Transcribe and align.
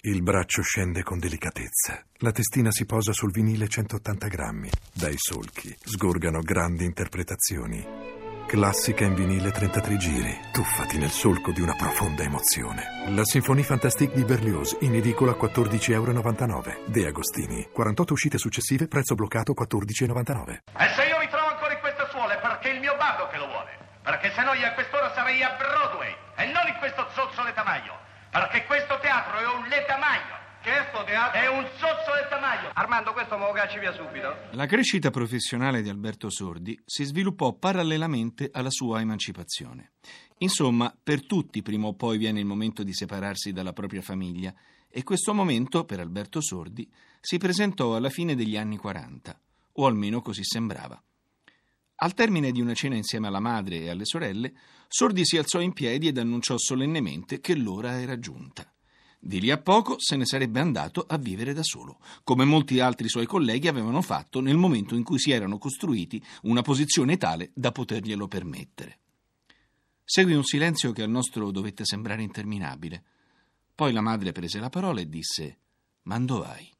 Il 0.00 0.22
braccio 0.22 0.62
scende 0.62 1.02
con 1.02 1.18
delicatezza. 1.18 2.00
La 2.18 2.30
testina 2.30 2.70
si 2.70 2.86
posa 2.86 3.12
sul 3.12 3.32
vinile 3.32 3.66
180 3.66 4.28
grammi. 4.28 4.70
Dai 4.94 5.16
solchi 5.16 5.76
sgorgano 5.82 6.38
grandi 6.40 6.84
interpretazioni. 6.84 7.84
Classica 8.46 9.04
in 9.04 9.14
vinile 9.14 9.50
33 9.50 9.96
giri. 9.96 10.38
Tuffati 10.52 10.98
nel 10.98 11.10
solco 11.10 11.50
di 11.50 11.60
una 11.60 11.74
profonda 11.74 12.22
emozione. 12.22 13.08
La 13.08 13.24
Sinfonie 13.24 13.64
Fantastique 13.64 14.14
di 14.14 14.22
Berlioz, 14.22 14.76
in 14.82 14.94
edicola 14.94 15.32
14,99 15.32 15.90
euro. 15.90 16.62
De 16.86 17.04
Agostini. 17.04 17.68
48 17.72 18.12
uscite 18.12 18.38
successive, 18.38 18.86
prezzo 18.86 19.16
bloccato 19.16 19.52
14,99. 19.52 20.60
E 20.78 20.88
se 20.94 21.06
io 21.06 21.18
mi 21.18 21.26
trovo 21.28 21.48
ancora 21.48 21.72
in 21.72 21.80
queste 21.80 22.06
suole 22.10 22.36
è 22.36 22.40
perché 22.40 22.68
il 22.68 22.78
mio 22.78 22.94
babbo 22.96 23.26
che 23.32 23.36
lo 23.36 23.48
vuole. 23.48 23.76
Perché 24.04 24.30
se 24.30 24.44
no 24.44 24.52
io 24.52 24.64
a 24.64 24.74
quest'ora 24.74 25.12
sarei 25.12 25.42
a 25.42 25.56
Broadway 25.58 26.14
e 26.36 26.46
non 26.52 26.68
in 26.68 26.76
questo 26.78 27.04
zozzole 27.14 27.52
tamaglio. 27.52 28.06
Perché 28.38 28.66
questo 28.66 28.98
teatro 29.00 29.38
è 29.38 29.46
un 29.46 29.66
letamaglio. 29.66 30.36
Che 30.62 30.70
è 30.70 30.86
sto 30.90 31.02
teatro? 31.02 31.40
È 31.40 31.48
un 31.48 31.66
zozzo 31.76 32.14
letamaglio. 32.14 32.70
Armando, 32.72 33.12
questo 33.12 33.36
me 33.36 33.46
lo 33.46 33.52
cacci 33.52 33.80
via 33.80 33.92
subito. 33.92 34.32
La 34.52 34.66
crescita 34.66 35.10
professionale 35.10 35.82
di 35.82 35.88
Alberto 35.88 36.30
Sordi 36.30 36.80
si 36.84 37.02
sviluppò 37.02 37.52
parallelamente 37.54 38.48
alla 38.52 38.70
sua 38.70 39.00
emancipazione. 39.00 39.92
Insomma, 40.38 40.94
per 41.02 41.26
tutti 41.26 41.62
prima 41.62 41.88
o 41.88 41.94
poi 41.94 42.16
viene 42.16 42.38
il 42.38 42.46
momento 42.46 42.84
di 42.84 42.92
separarsi 42.92 43.52
dalla 43.52 43.72
propria 43.72 44.02
famiglia 44.02 44.54
e 44.88 45.02
questo 45.02 45.34
momento, 45.34 45.84
per 45.84 45.98
Alberto 45.98 46.40
Sordi, 46.40 46.88
si 47.20 47.38
presentò 47.38 47.96
alla 47.96 48.08
fine 48.08 48.36
degli 48.36 48.56
anni 48.56 48.76
40, 48.76 49.38
o 49.72 49.86
almeno 49.86 50.22
così 50.22 50.44
sembrava. 50.44 51.02
Al 52.00 52.14
termine 52.14 52.52
di 52.52 52.60
una 52.60 52.74
cena 52.74 52.94
insieme 52.94 53.26
alla 53.26 53.40
madre 53.40 53.80
e 53.80 53.90
alle 53.90 54.04
sorelle, 54.04 54.52
Sordi 54.86 55.24
si 55.24 55.36
alzò 55.36 55.60
in 55.60 55.72
piedi 55.72 56.06
ed 56.06 56.18
annunciò 56.18 56.56
solennemente 56.56 57.40
che 57.40 57.56
l'ora 57.56 58.00
era 58.00 58.18
giunta. 58.20 58.72
Di 59.18 59.40
lì 59.40 59.50
a 59.50 59.58
poco 59.58 59.96
se 59.98 60.14
ne 60.14 60.24
sarebbe 60.24 60.60
andato 60.60 61.04
a 61.08 61.18
vivere 61.18 61.52
da 61.52 61.64
solo, 61.64 61.98
come 62.22 62.44
molti 62.44 62.78
altri 62.78 63.08
suoi 63.08 63.26
colleghi 63.26 63.66
avevano 63.66 64.00
fatto 64.00 64.40
nel 64.40 64.56
momento 64.56 64.94
in 64.94 65.02
cui 65.02 65.18
si 65.18 65.32
erano 65.32 65.58
costruiti 65.58 66.22
una 66.42 66.62
posizione 66.62 67.16
tale 67.16 67.50
da 67.52 67.72
poterglielo 67.72 68.28
permettere. 68.28 69.00
Seguì 70.04 70.34
un 70.34 70.44
silenzio 70.44 70.92
che 70.92 71.02
al 71.02 71.10
nostro 71.10 71.50
dovette 71.50 71.84
sembrare 71.84 72.22
interminabile. 72.22 73.04
Poi 73.74 73.92
la 73.92 74.00
madre 74.00 74.30
prese 74.30 74.60
la 74.60 74.70
parola 74.70 75.00
e 75.00 75.08
disse: 75.08 75.58
Ma 76.02 76.18
vai? 76.24 76.72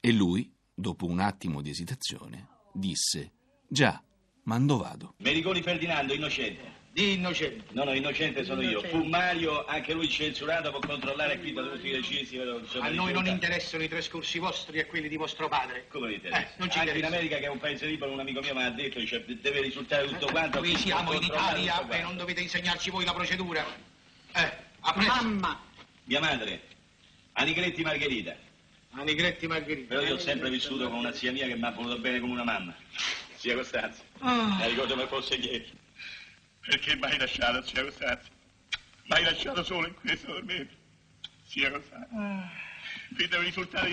E 0.00 0.12
lui, 0.12 0.54
dopo 0.74 1.06
un 1.06 1.18
attimo 1.18 1.62
di 1.62 1.70
esitazione, 1.70 2.48
disse: 2.74 3.32
Già, 3.66 4.00
Mando 4.44 4.78
vado. 4.78 5.14
Mericoni 5.18 5.62
Ferdinando, 5.62 6.12
innocente. 6.12 6.72
Di 6.92 7.14
innocente. 7.14 7.64
No, 7.72 7.84
no, 7.84 7.92
innocente 7.92 8.44
sono 8.44 8.62
io. 8.62 8.80
Fu 8.82 9.02
Mario, 9.02 9.64
anche 9.64 9.92
lui 9.92 10.08
censurato, 10.08 10.70
può 10.70 10.78
controllare 10.78 11.40
qui 11.40 11.52
da 11.52 11.62
tutti 11.62 11.88
i 11.88 11.92
registri. 11.92 12.38
A 12.38 12.88
noi 12.90 13.12
non 13.12 13.26
interessano 13.26 13.82
i 13.82 13.88
trascorsi 13.88 14.38
vostri 14.38 14.78
e 14.78 14.86
quelli 14.86 15.08
di 15.08 15.16
vostro 15.16 15.48
padre. 15.48 15.86
Come 15.88 16.06
non 16.06 16.14
interessa? 16.14 16.40
Eh, 16.40 16.48
non 16.58 16.70
ci 16.70 16.78
anche 16.78 16.90
interessa. 16.90 16.98
in 16.98 17.04
America, 17.04 17.38
che 17.38 17.44
è 17.46 17.48
un 17.48 17.58
paese 17.58 17.86
libero, 17.86 18.12
un 18.12 18.20
amico 18.20 18.40
mio 18.40 18.54
mi 18.54 18.62
ha 18.62 18.70
detto 18.70 19.00
che 19.00 19.24
deve 19.40 19.62
risultare 19.62 20.06
tutto 20.06 20.26
quanto. 20.26 20.58
Qui 20.58 20.76
siamo 20.76 21.12
in 21.14 21.22
Italia 21.22 21.88
e 21.88 22.00
non 22.02 22.16
dovete 22.16 22.42
insegnarci 22.42 22.90
voi 22.90 23.04
la 23.04 23.12
procedura. 23.12 23.64
Eh, 24.34 24.52
a 24.80 24.92
presto. 24.92 25.14
Mamma, 25.14 25.60
Mia 26.04 26.20
madre, 26.20 26.60
Anigretti 27.32 27.82
Margherita. 27.82 28.36
Anigretti 28.90 29.46
Margherita. 29.46 29.94
Però 29.94 30.06
io 30.06 30.14
ho 30.14 30.18
sempre 30.18 30.50
vissuto 30.50 30.88
con 30.88 30.98
una 30.98 31.12
zia 31.12 31.32
mia 31.32 31.46
che 31.46 31.56
mi 31.56 31.64
ha 31.64 31.70
voluto 31.70 31.98
bene 31.98 32.20
come 32.20 32.34
una 32.34 32.44
mamma. 32.44 32.76
Zia 33.44 33.56
Costanza. 33.56 34.02
Ah. 34.20 34.56
La 34.58 34.66
ricordo 34.68 34.94
come 34.94 35.06
fosse 35.06 35.34
ieri. 35.34 35.70
Perché 36.60 36.96
mi 36.96 37.02
hai 37.02 37.18
lasciato, 37.18 37.62
zia 37.66 37.84
Costanza? 37.84 38.30
Mi 39.04 39.16
hai 39.16 39.22
lasciato 39.22 39.62
solo 39.62 39.86
in 39.86 39.94
questo 40.00 40.32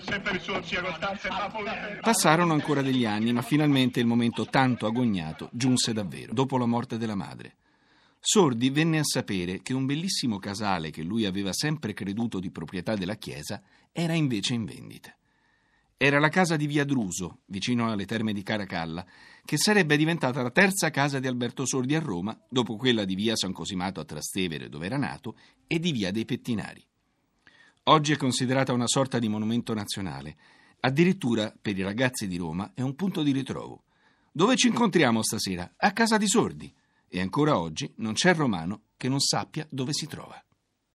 sempre 0.00 0.32
vissuto 0.32 0.62
zia 0.64 0.80
Costanza 0.80 1.28
e 1.28 1.30
bene. 1.62 2.00
Passarono 2.00 2.54
ancora 2.54 2.80
degli 2.80 3.04
anni, 3.04 3.34
ma 3.34 3.42
finalmente 3.42 4.00
il 4.00 4.06
momento 4.06 4.46
tanto 4.46 4.86
agognato 4.86 5.50
giunse 5.52 5.92
davvero, 5.92 6.32
dopo 6.32 6.56
la 6.56 6.64
morte 6.64 6.96
della 6.96 7.14
madre. 7.14 7.56
Sordi 8.18 8.70
venne 8.70 9.00
a 9.00 9.04
sapere 9.04 9.60
che 9.60 9.74
un 9.74 9.84
bellissimo 9.84 10.38
casale 10.38 10.88
che 10.88 11.02
lui 11.02 11.26
aveva 11.26 11.52
sempre 11.52 11.92
creduto 11.92 12.40
di 12.40 12.50
proprietà 12.50 12.96
della 12.96 13.16
chiesa 13.16 13.60
era 13.92 14.14
invece 14.14 14.54
in 14.54 14.64
vendita. 14.64 15.14
Era 15.96 16.18
la 16.18 16.28
casa 16.28 16.56
di 16.56 16.66
Via 16.66 16.84
Druso, 16.84 17.42
vicino 17.46 17.90
alle 17.90 18.04
terme 18.04 18.32
di 18.32 18.42
Caracalla, 18.42 19.06
che 19.44 19.56
sarebbe 19.56 19.96
diventata 19.96 20.42
la 20.42 20.50
terza 20.50 20.90
casa 20.90 21.20
di 21.20 21.28
Alberto 21.28 21.64
Sordi 21.64 21.94
a 21.94 22.00
Roma, 22.00 22.38
dopo 22.48 22.76
quella 22.76 23.04
di 23.04 23.14
Via 23.14 23.36
San 23.36 23.52
Cosimato 23.52 24.00
a 24.00 24.04
Trastevere, 24.04 24.68
dove 24.68 24.86
era 24.86 24.96
nato, 24.96 25.36
e 25.66 25.78
di 25.78 25.92
Via 25.92 26.10
dei 26.10 26.24
Pettinari. 26.24 26.84
Oggi 27.84 28.12
è 28.12 28.16
considerata 28.16 28.72
una 28.72 28.88
sorta 28.88 29.18
di 29.18 29.28
monumento 29.28 29.72
nazionale. 29.72 30.36
Addirittura, 30.80 31.54
per 31.60 31.78
i 31.78 31.82
ragazzi 31.82 32.26
di 32.26 32.36
Roma, 32.36 32.72
è 32.74 32.80
un 32.80 32.94
punto 32.96 33.22
di 33.22 33.30
ritrovo. 33.30 33.84
Dove 34.32 34.56
ci 34.56 34.66
incontriamo 34.66 35.22
stasera? 35.22 35.74
A 35.76 35.92
casa 35.92 36.16
di 36.18 36.26
Sordi. 36.26 36.74
E 37.08 37.20
ancora 37.20 37.58
oggi 37.58 37.92
non 37.96 38.14
c'è 38.14 38.34
romano 38.34 38.82
che 38.96 39.08
non 39.08 39.20
sappia 39.20 39.66
dove 39.70 39.92
si 39.92 40.06
trova. 40.06 40.43